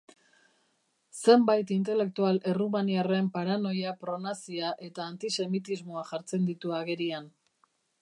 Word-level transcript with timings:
Zenbait 1.17 1.73
intelektual 1.75 2.41
errumaniarren 2.53 3.29
paranoia 3.37 3.95
pronazia 4.07 4.75
eta 4.91 5.09
antisemitismoa 5.13 6.07
jartzen 6.15 6.53
ditu 6.53 6.79
agerian. 6.83 7.35